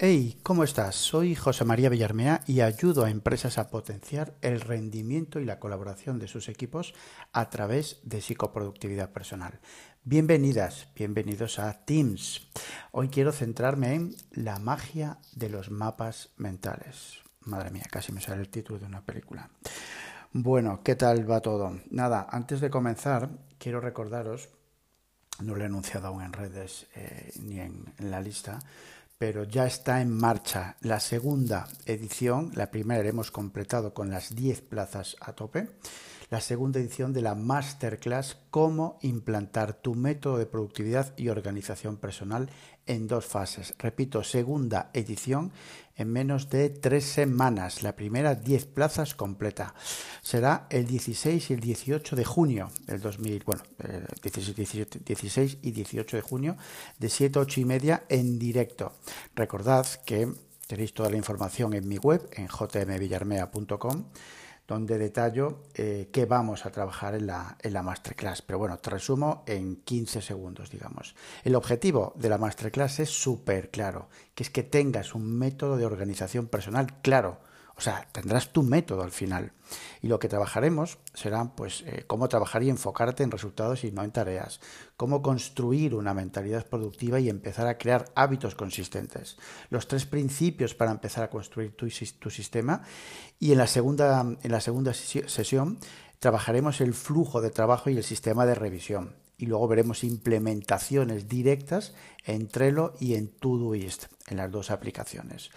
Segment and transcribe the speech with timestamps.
[0.00, 0.94] Hey, ¿cómo estás?
[0.94, 6.20] Soy José María Villarmea y ayudo a empresas a potenciar el rendimiento y la colaboración
[6.20, 6.94] de sus equipos
[7.32, 9.58] a través de psicoproductividad personal.
[10.04, 12.46] Bienvenidas, bienvenidos a Teams.
[12.92, 17.18] Hoy quiero centrarme en la magia de los mapas mentales.
[17.40, 19.50] Madre mía, casi me sale el título de una película.
[20.32, 21.76] Bueno, ¿qué tal va todo?
[21.90, 24.48] Nada, antes de comenzar, quiero recordaros,
[25.40, 28.60] no lo he anunciado aún en redes eh, ni en la lista,
[29.18, 32.52] pero ya está en marcha la segunda edición.
[32.54, 35.68] La primera la hemos completado con las 10 plazas a tope.
[36.30, 42.48] La segunda edición de la masterclass Cómo implantar tu método de productividad y organización personal
[42.86, 43.74] en dos fases.
[43.78, 45.52] Repito, segunda edición
[45.98, 47.82] en menos de tres semanas.
[47.82, 49.74] La primera 10 plazas completa.
[50.22, 53.62] Será el 16 y el 18 de junio del 2000, bueno,
[54.22, 56.56] 16, eh, y 18 de junio
[56.98, 58.94] de 7 a 8 y media en directo.
[59.34, 60.32] Recordad que
[60.66, 64.04] tenéis toda la información en mi web en jmvillarmea.com
[64.68, 68.42] donde detallo eh, qué vamos a trabajar en la, en la masterclass.
[68.42, 71.16] Pero bueno, te resumo en 15 segundos, digamos.
[71.42, 75.86] El objetivo de la masterclass es súper claro, que es que tengas un método de
[75.86, 77.40] organización personal claro
[77.78, 79.52] o sea, tendrás tu método al final.
[80.02, 84.02] Y lo que trabajaremos será, pues, eh, cómo trabajar y enfocarte en resultados y no
[84.02, 84.58] en tareas.
[84.96, 89.36] Cómo construir una mentalidad productiva y empezar a crear hábitos consistentes.
[89.70, 92.82] Los tres principios para empezar a construir tu, tu sistema.
[93.38, 95.78] Y en la segunda, en la segunda sesión
[96.18, 99.14] trabajaremos el flujo de trabajo y el sistema de revisión.
[99.38, 101.94] Y luego veremos implementaciones directas
[102.24, 105.50] en Trello y en Todoist, en las dos aplicaciones.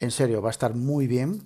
[0.00, 1.42] En serio, va a estar muy bien.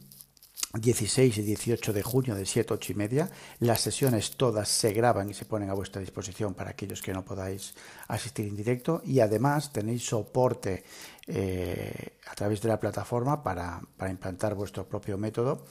[0.75, 3.31] 16 y 18 de junio de 7, 8 y media.
[3.61, 7.25] Las sesiones todas se graban y se ponen a vuestra disposición para aquellos que no
[7.25, 7.75] podáis
[8.09, 9.03] asistir en directo.
[9.05, 10.85] Y además tenéis soporte
[11.27, 15.67] eh, a través de la plataforma para, implantar vuestro propio método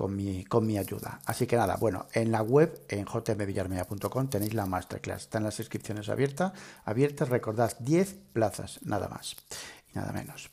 [0.00, 1.20] con mi, ayuda.
[1.26, 5.22] Así que nada, bueno, en la web, en jmvillarmea.com, tenéis la masterclass.
[5.22, 6.52] Están las inscripciones abiertas.
[6.86, 9.36] Abiertas, recordad, 10 plazas, nada más
[9.92, 10.50] y nada menos.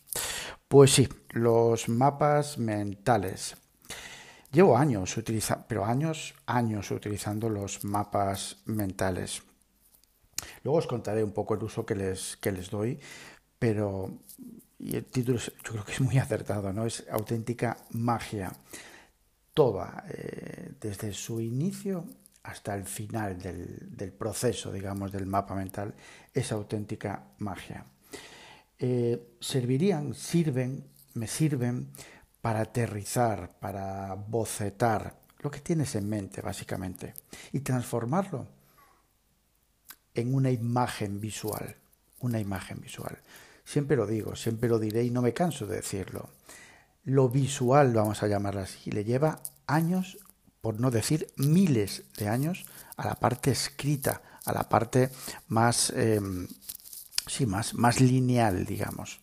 [0.68, 3.56] Pues sí, los mapas mentales.
[4.52, 9.44] Llevo años utilizando, pero años, años utilizando los mapas mentales.
[10.64, 13.00] Luego os contaré un poco el uso que les, que les doy,
[13.58, 14.12] pero
[14.80, 16.86] y el título yo creo que es muy acertado, ¿no?
[16.86, 18.52] Es auténtica magia.
[19.58, 22.06] Toda, eh, desde su inicio
[22.44, 25.96] hasta el final del, proceso, digamos, del mapa mental,
[26.32, 27.84] es auténtica magia.
[28.78, 30.86] Eh, servirían, sirven,
[31.16, 31.88] me sirven
[32.40, 37.16] para aterrizar, para bocetar lo que tienes en mente, básicamente,
[37.52, 38.46] y transformarlo
[40.14, 41.76] en una imagen visual,
[42.20, 43.18] una imagen visual.
[43.66, 46.30] Siempre lo digo, siempre lo diré y no me canso de decirlo.
[47.08, 50.18] Lo visual, vamos a llamarlo así, le lleva años,
[50.60, 52.66] por no decir miles de años,
[52.98, 55.10] a la parte escrita, a la parte
[55.48, 56.50] más em,
[57.26, 59.22] sí, más, más lineal, digamos.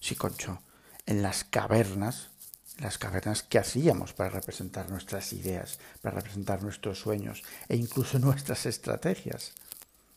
[0.00, 0.60] Sí, Concho,
[1.06, 2.30] en las cavernas,
[2.78, 8.66] las cavernas que hacíamos para representar nuestras ideas, para representar nuestros sueños e incluso nuestras
[8.66, 9.52] estrategias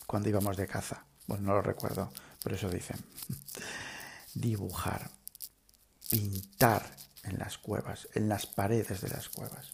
[0.07, 1.05] cuando íbamos de caza.
[1.27, 2.11] Bueno, no lo recuerdo,
[2.43, 2.97] pero eso dicen.
[4.33, 5.11] Dibujar,
[6.13, 6.83] pintar
[7.23, 9.73] en las cuevas, en las paredes de las cuevas.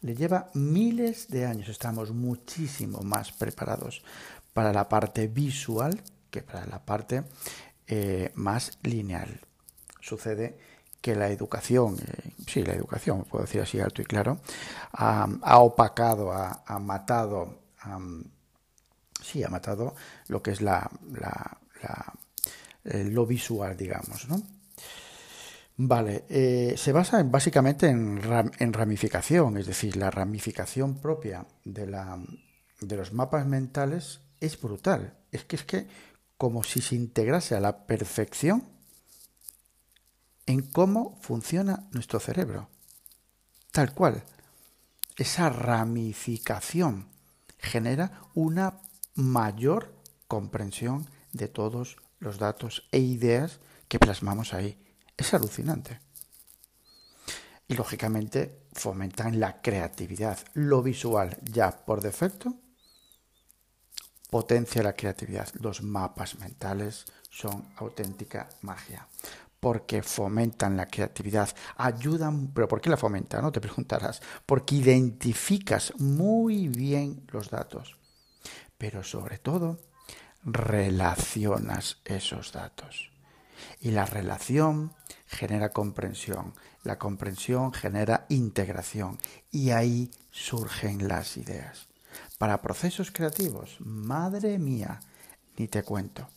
[0.00, 4.04] Le lleva miles de años, estamos muchísimo más preparados
[4.52, 6.00] para la parte visual
[6.30, 7.24] que para la parte
[7.88, 9.40] eh, más lineal.
[10.00, 10.56] Sucede
[11.00, 14.38] que la educación, eh, sí, la educación, puedo decir así alto y claro,
[14.92, 17.58] ha, opacado, ha, matado,
[19.20, 19.96] sí, ha matado
[20.28, 20.88] lo que es la,
[22.84, 24.42] eh, lo visual, digamos, ¿no?
[25.80, 26.24] Vale,
[26.76, 28.20] se basa en, básicamente en,
[28.58, 32.18] en, ramificación, es decir, la ramificación propia de, la,
[32.80, 35.16] de los mapas mentales es brutal.
[35.30, 35.86] Es que es que
[36.36, 38.64] como si se integrase a la perfección
[40.46, 42.68] en cómo funciona nuestro cerebro.
[43.72, 44.22] Tal cual.
[45.16, 47.08] Esa ramificación
[47.58, 48.80] genera una
[49.14, 49.92] mayor
[50.28, 54.78] comprensión de todos los datos e ideas que plasmamos ahí.
[55.16, 56.00] Es alucinante.
[57.66, 60.38] Y lógicamente fomentan la creatividad.
[60.54, 62.54] Lo visual ya por defecto
[64.30, 65.48] potencia la creatividad.
[65.54, 69.08] Los mapas mentales son auténtica magia
[69.60, 73.42] porque fomentan la creatividad, ayudan, pero ¿por qué la fomentan?
[73.42, 77.96] No te preguntarás, porque identificas muy bien los datos,
[78.76, 79.80] pero sobre todo
[80.44, 83.10] relacionas esos datos.
[83.80, 84.92] Y la relación
[85.26, 86.54] genera comprensión,
[86.84, 89.18] la comprensión genera integración
[89.50, 91.88] y ahí surgen las ideas.
[92.38, 95.00] Para procesos creativos, madre mía,
[95.56, 96.28] ni te cuento.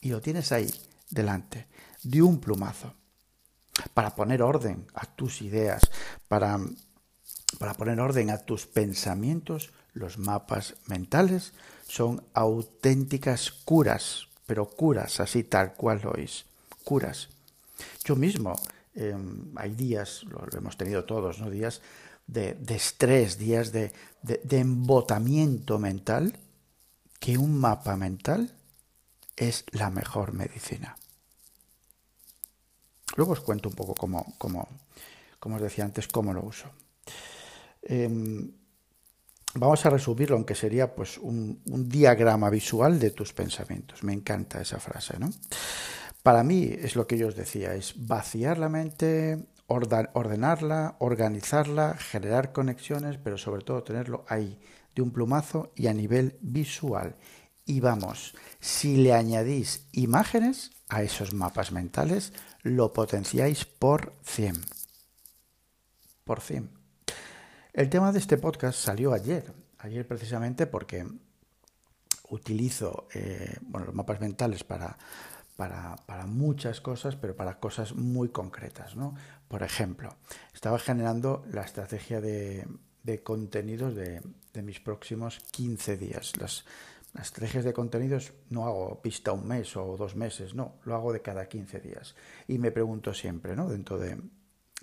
[0.00, 0.70] Y lo tienes ahí,
[1.08, 1.66] delante,
[2.02, 2.94] de un plumazo.
[3.94, 5.82] Para poner orden a tus ideas,
[6.28, 6.58] para,
[7.58, 11.52] para poner orden a tus pensamientos, los mapas mentales
[11.90, 16.46] son auténticas curas, pero curas así tal cual lo es,
[16.84, 17.28] curas.
[18.04, 18.54] Yo mismo,
[18.94, 21.50] em, hay días, lo, hemos tenido todos, ¿no?
[21.50, 21.82] Días
[22.28, 23.90] de, estrés, días de,
[24.50, 26.38] embotamiento mental,
[27.18, 28.54] que un mapa mental
[29.36, 30.96] es la mejor medicina.
[33.16, 34.68] Luego os cuento un poco cómo, cómo,
[35.40, 36.70] como os decía antes, cómo lo uso.
[37.82, 38.59] Em,
[39.54, 44.02] vamos a resumirlo, aunque sería pues un, diagrama visual de tus pensamientos.
[44.02, 45.30] Me encanta esa frase, ¿no?
[46.22, 52.52] Para mí es lo que yo os decía, es vaciar la mente, ordenarla, organizarla, generar
[52.52, 54.60] conexiones, pero sobre todo tenerlo ahí,
[54.94, 57.16] de un plumazo y a nivel visual.
[57.64, 62.32] Y vamos, si le añadís imágenes a esos mapas mentales,
[62.62, 64.60] lo potenciáis por 100.
[66.24, 66.79] Por 100.
[67.72, 71.06] El tema de este podcast salió ayer, ayer precisamente porque
[72.30, 74.96] utilizo eh, bueno, los mapas mentales para,
[75.56, 78.96] para, muchas cosas, pero para cosas muy concretas.
[78.96, 79.14] ¿no?
[79.46, 80.16] Por ejemplo,
[80.52, 82.66] estaba generando la estrategia de,
[83.22, 84.20] contenidos de,
[84.62, 86.36] mis próximos 15 días.
[86.38, 86.64] Las,
[87.14, 91.12] las estrategias de contenidos no hago pista un mes o dos meses, no, lo hago
[91.12, 92.16] de cada 15 días.
[92.48, 93.68] Y me pregunto siempre, ¿no?
[93.68, 94.18] Dentro de,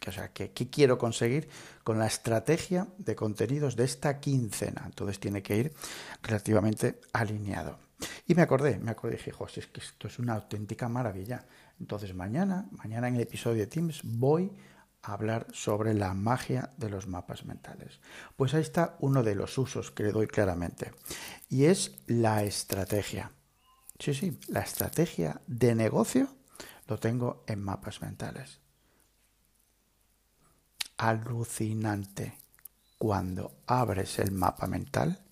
[0.07, 1.49] o sea, ¿qué, quiero conseguir
[1.83, 4.83] con la estrategia de contenidos de esta quincena?
[4.85, 5.73] Entonces tiene que ir
[6.21, 7.79] relativamente alineado.
[8.27, 11.45] Y me acordé, me acordé, dije, José, es que esto es una auténtica maravilla.
[11.79, 14.51] Entonces mañana, mañana en el episodio de Teams voy
[15.01, 17.99] a hablar sobre la magia de los mapas mentales.
[18.35, 20.91] Pues ahí está uno de los usos que le doy claramente.
[21.49, 23.31] Y es la estrategia.
[23.99, 26.27] Sí, sí, la estrategia de negocio
[26.87, 28.59] lo tengo en mapas mentales
[30.97, 32.37] alucinante
[32.97, 35.23] cuando abres el mapa mental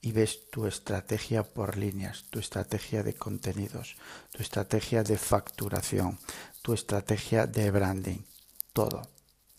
[0.00, 3.96] y ves tu estrategia por líneas, tu estrategia de contenidos,
[4.32, 6.18] tu estrategia de facturación,
[6.62, 8.18] tu estrategia de branding,
[8.72, 9.02] todo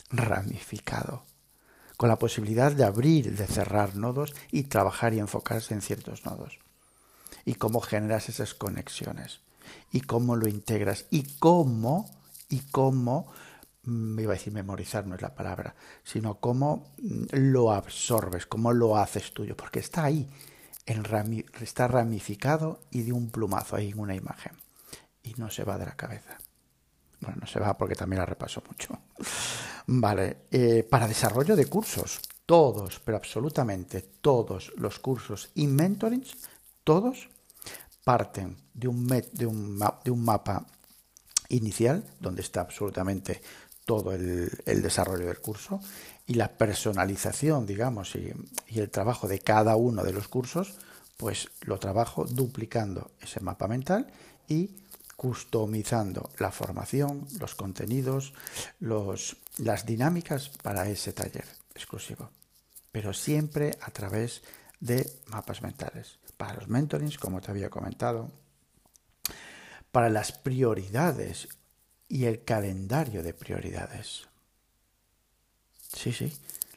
[0.10, 1.26] ramificado,
[1.98, 6.60] con la posibilidad de abrir, de cerrar nodos y trabajar y enfocarse en ciertos nodos.
[7.46, 9.42] Y cómo generas esas conexiones,
[9.92, 12.10] y cómo lo integras, y cómo,
[12.50, 13.32] y cómo
[13.84, 18.72] me iba a decir memorizar, no es la palabra, sino cómo mm, lo absorbes, cómo
[18.74, 20.30] lo haces tuyo, porque está ahí,
[21.62, 24.54] está ramificado y de un plumazo ahí en una imagen.
[25.24, 26.38] Y no se va de la cabeza.
[27.22, 29.00] Bueno, no se va porque también la repaso mucho.
[29.88, 36.36] Vale, eh, para desarrollo de cursos, todos, pero absolutamente todos los cursos y mentorings,
[36.84, 37.30] todos
[38.04, 40.66] parten de un, de un, de un mapa
[41.50, 43.42] inicial, donde está absolutamente
[43.86, 45.82] todo el, desarrollo del curso
[46.26, 48.34] y la personalización, digamos, y,
[48.70, 50.76] el trabajo de cada uno de los cursos,
[51.18, 54.08] pues lo trabajo duplicando ese mapa mental
[54.48, 54.72] y
[55.16, 58.34] customizando la formación, los contenidos,
[58.80, 62.30] los, las dinámicas para ese taller exclusivo.
[62.92, 64.42] Pero siempre a través
[64.80, 66.20] de mapas mentales.
[66.36, 68.32] Para los mentorings, como te había comentado,
[69.92, 71.48] para las prioridades
[72.14, 74.28] y el calendario de prioridades.
[75.92, 76.32] Sí, sí,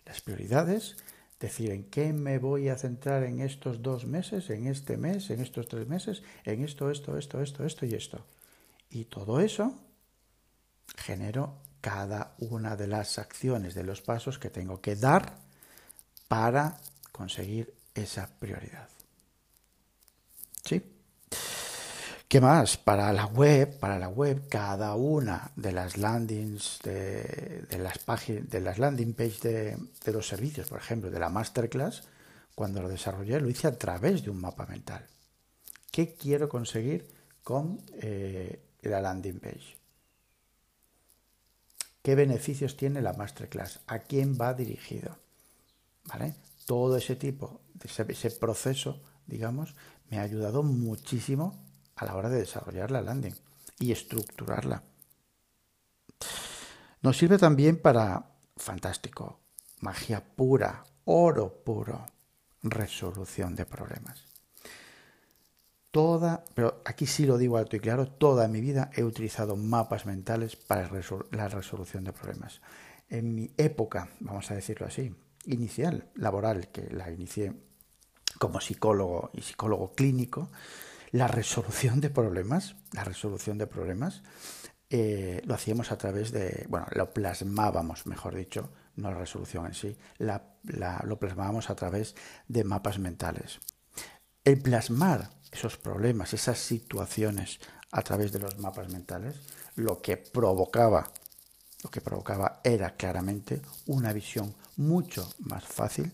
[0.06, 0.96] las prioridades,
[1.38, 5.42] decir en qué me voy a centrar en estos dos meses, en este mes, en
[5.42, 8.24] estos tres meses, en esto, esto, esto, esto, esto y esto.
[8.88, 9.78] Y todo eso
[10.96, 15.36] genero cada una de las acciones, de los pasos que tengo que dar
[16.28, 16.80] para
[17.12, 18.88] conseguir esa prioridad.
[20.64, 20.95] ¿Sí?
[22.28, 22.76] ¿Qué más?
[22.76, 28.60] Para la web, para la web, cada una de las landings, de, las páginas, de
[28.60, 32.02] las landing page de, los servicios, por ejemplo, de la masterclass,
[32.56, 35.06] cuando lo desarrollé, lo hice a través de un mapa mental.
[35.92, 37.06] ¿Qué quiero conseguir
[37.44, 39.78] con eh, la landing page?
[42.02, 43.80] ¿Qué beneficios tiene la masterclass?
[43.86, 45.16] ¿A quién va dirigido?
[46.06, 46.34] ¿Vale?
[46.66, 49.76] Todo ese tipo, ese, ese proceso, digamos,
[50.10, 51.65] me ha ayudado muchísimo
[51.96, 53.34] a la hora de desarrollar la landing
[53.78, 54.82] y estructurarla.
[57.02, 58.24] Nos sirve también para,
[58.56, 59.40] fantástico,
[59.80, 62.06] magia pura, oro puro,
[62.62, 64.24] resolución de problemas.
[65.90, 70.04] toda, pero aquí sí lo digo alto y claro, toda mi vida he utilizado mapas
[70.04, 70.90] mentales para
[71.30, 72.60] la resolución de problemas.
[73.08, 75.14] En mi época, vamos a decirlo así,
[75.46, 77.54] inicial, laboral, que la inicié
[78.38, 80.50] como psicólogo y psicólogo clínico,
[81.16, 84.22] la resolución de problemas, la resolución de problemas,
[84.90, 89.72] eh, lo hacíamos a través de, bueno, lo plasmábamos, mejor dicho, no la resolución en
[89.72, 92.14] sí, lo plasmábamos a través
[92.48, 93.60] de mapas mentales.
[94.44, 97.60] El plasmar esos problemas, esas situaciones
[97.92, 99.36] a través de los mapas mentales,
[99.74, 101.10] lo que provocaba,
[101.82, 106.12] lo que provocaba era claramente una visión mucho más fácil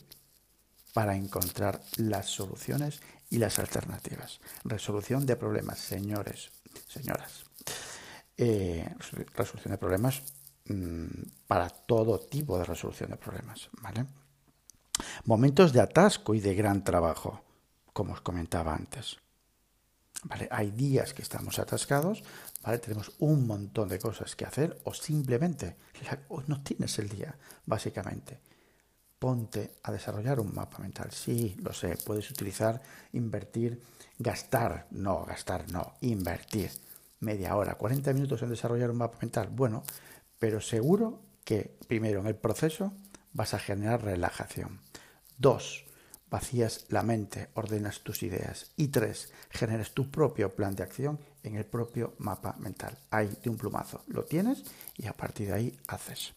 [0.92, 3.00] para encontrar las soluciones
[3.33, 4.41] y las alternativas.
[4.62, 6.51] Resolución de problemas, señores,
[6.87, 7.45] señoras.
[8.37, 8.87] Eh,
[9.35, 10.23] resolución de problemas
[10.67, 11.07] mm,
[11.47, 14.05] para todo tipo de resolución de problemas, ¿vale?
[15.25, 17.43] Momentos de atasco y de gran trabajo,
[17.95, 19.17] como os comentaba antes.
[20.25, 20.47] ¿Vale?
[20.51, 22.23] Hay días que estamos atascados,
[22.62, 22.81] ¿vale?
[22.81, 25.79] Tenemos un montón de cosas que hacer o simplemente
[26.49, 27.35] no tienes el día,
[27.65, 28.51] básicamente
[29.23, 31.12] ponte a desarrollar un mapa mental.
[31.12, 33.81] Sí, lo sé, puedes utilizar, invertir,
[34.19, 36.73] gastar, no, gastar, no, invertir
[37.21, 39.49] media hora, 40 minutos en desarrollar un mapa mental.
[39.52, 39.85] Bueno,
[40.41, 42.93] pero seguro que primero en el proceso
[43.33, 44.81] vas a generar relajación.
[45.38, 45.85] Dos,
[46.29, 48.73] vacías la mente, ordenas tus ideas.
[48.76, 52.99] Y tres, generas tu propio plan de acción en el propio mapa mental.
[53.12, 54.02] Ahí de un plumazo.
[54.09, 54.64] Lo tienes
[54.97, 56.35] y a partir de ahí haces.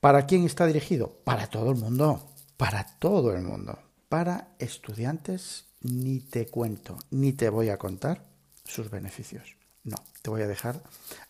[0.00, 1.10] ¿Para quién está dirigido?
[1.24, 3.78] Para todo el mundo, para todo el mundo.
[4.08, 8.24] Para estudiantes ni te cuento, ni te voy a contar
[8.64, 9.56] sus beneficios.
[9.84, 10.82] No, te voy a dejar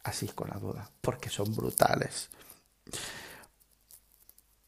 [0.03, 2.29] así con la duda, porque son brutales.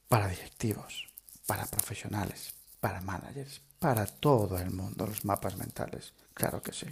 [0.08, 1.08] Para directivos,
[1.46, 6.86] para profesionales, para managers, para todo el mundo, los mapas mentales, claro que sí.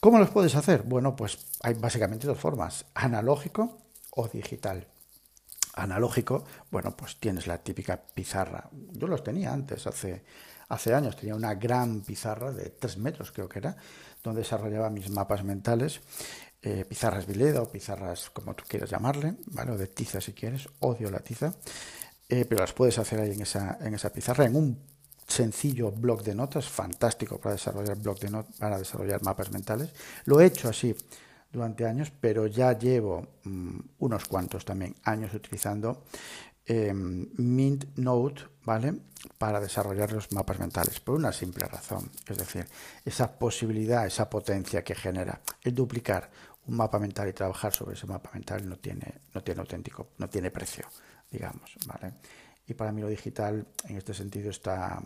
[0.00, 0.82] ¿Cómo los puedes hacer?
[0.82, 3.78] Bueno, pues hay básicamente dos formas, analógico
[4.10, 4.86] o digital
[5.78, 8.68] analógico, bueno, pues tienes la típica pizarra.
[8.92, 10.24] Yo los tenía antes, hace,
[10.68, 13.76] hace años, tenía una gran pizarra de tres metros, creo que era,
[14.22, 16.00] donde desarrollaba mis mapas mentales,
[16.62, 19.72] eh, pizarras Vileda o pizarras como tú quieras llamarle, ¿vale?
[19.72, 21.54] O de tiza si quieres, odio la tiza,
[22.28, 24.78] eh, pero las puedes hacer ahí en esa, en esa pizarra, en un
[25.26, 29.90] sencillo blog de notas, fantástico para desarrollar blog de notas, para desarrollar mapas mentales.
[30.24, 30.96] Lo he hecho así
[31.50, 36.04] durante años, pero ya llevo mm, unos cuantos también años utilizando
[36.66, 38.94] eh, Mint Note, ¿vale?
[39.38, 42.66] Para desarrollar los mapas mentales, por una simple razón, es decir,
[43.04, 46.30] esa posibilidad, esa potencia que genera el duplicar
[46.66, 50.28] un mapa mental y trabajar sobre ese mapa mental no tiene, no tiene auténtico, no
[50.28, 50.86] tiene precio,
[51.30, 52.12] digamos, ¿vale?
[52.66, 55.02] Y para mí lo digital en este sentido está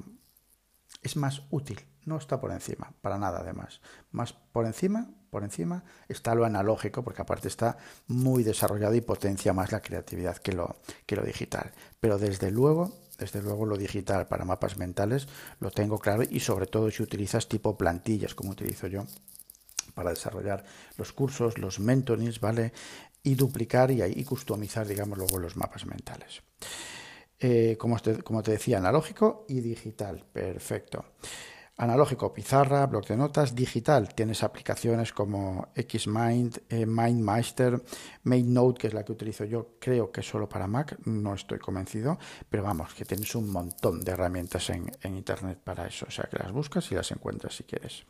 [1.00, 3.80] es más útil, no está por encima, para nada además.
[4.10, 9.54] Más por encima, por encima está lo analógico, porque aparte está muy desarrollado y potencia
[9.54, 11.72] más la creatividad que lo, que lo digital.
[12.00, 15.26] Pero desde luego, desde luego lo digital para mapas mentales
[15.58, 19.06] lo tengo claro y sobre todo si utilizas tipo plantillas, como utilizo yo
[19.94, 20.64] para desarrollar
[20.98, 22.74] los cursos, los mentorings, ¿vale?
[23.22, 26.42] Y duplicar y, y customizar, digamos, luego los mapas mentales.
[27.40, 30.26] Eh, como, te, como, te, decía, analógico y digital.
[30.30, 31.06] Perfecto.
[31.78, 33.54] Analógico, pizarra, bloc de notas.
[33.54, 37.82] Digital, tienes aplicaciones como Xmind, eh, MindMeister,
[38.24, 42.18] MadeNote, que es la que utilizo yo, creo que solo para Mac, no estoy convencido,
[42.48, 46.28] pero vamos, que tienes un montón de herramientas en, en Internet para eso, o sea
[46.30, 48.04] que las buscas y las encuentras si quieres.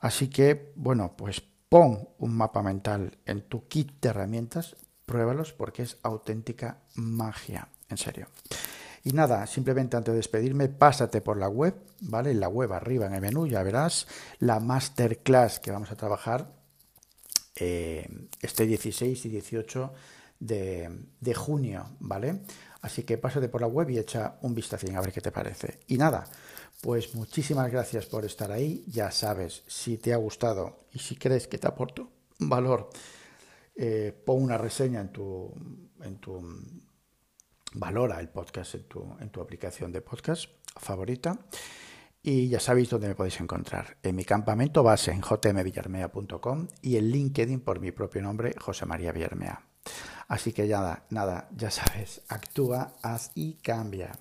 [0.00, 5.82] Así que, bueno, pues pon un mapa mental en tu kit de herramientas, pruébalos porque
[5.82, 8.26] es auténtica magia en serio.
[9.04, 12.30] Y nada, simplemente antes de despedirme, pásate por la web, ¿vale?
[12.30, 14.06] En la web arriba en el menú ya verás
[14.38, 16.52] la masterclass que vamos a trabajar
[17.56, 18.08] eh,
[18.40, 19.92] este 16 y 18
[20.38, 22.42] de, junio, ¿vale?
[22.80, 25.80] Así que pásate por la web y echa un vistacín a ver qué te parece.
[25.88, 26.24] Y nada,
[26.80, 28.84] pues muchísimas gracias por estar ahí.
[28.88, 32.90] Ya sabes, si te ha gustado y si crees que te aporto valor,
[33.76, 35.52] eh, pon una reseña en tu,
[36.02, 36.40] en tu
[37.74, 41.38] valora el podcast en tu, en tu aplicación de podcast favorita.
[42.22, 43.96] Y ya sabéis dónde me podéis encontrar.
[44.02, 49.10] En mi campamento base en jmvillarmea.com y en LinkedIn por mi propio nombre, José María
[49.10, 49.66] Villarmea.
[50.28, 54.12] Así que nada, nada, ya sabes, actúa, haz y cambia.